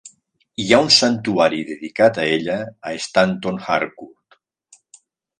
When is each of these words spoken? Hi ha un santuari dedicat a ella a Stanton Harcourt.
Hi 0.61 0.65
ha 0.75 0.77
un 0.83 0.87
santuari 0.93 1.59
dedicat 1.67 2.17
a 2.21 2.25
ella 2.37 2.55
a 2.91 2.93
Stanton 3.03 3.61
Harcourt. 3.75 4.39